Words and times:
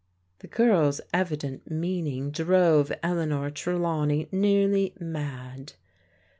The 0.39 0.47
girl's 0.47 0.99
evident 1.13 1.69
meaning 1.69 2.31
drove 2.31 2.91
Eleanor 3.03 3.51
Trelawney 3.51 4.27
nearly 4.31 4.95
mad. 4.99 5.73